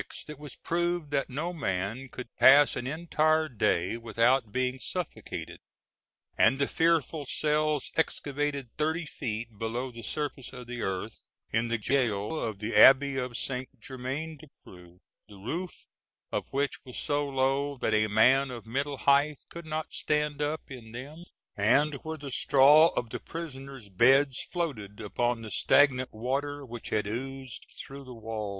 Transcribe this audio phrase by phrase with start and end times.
[0.27, 5.59] it was proved that no man could pass an entire day without being suffocated;
[6.35, 11.21] and the fearful cells excavated thirty feet below the surface of the earth,
[11.53, 15.85] in the gaol of the Abbey of Saint Germain des Prés, the roof
[16.31, 20.61] of which was so low that a man of middle height could not stand up
[20.67, 21.25] in them,
[21.55, 27.05] and where the straw of the prisoners' beds floated upon the stagnant water which had
[27.05, 28.49] oozed through the walls.